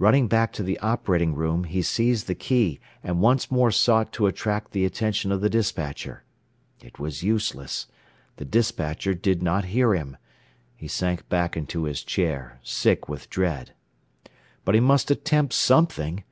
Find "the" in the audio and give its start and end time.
0.64-0.80, 2.26-2.34, 4.72-4.84, 5.42-5.48, 8.38-8.44